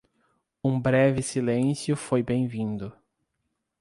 Um 0.63 0.79
breve 0.81 1.21
silêncio 1.21 1.95
foi 1.95 2.23
bem-vindo. 2.23 2.91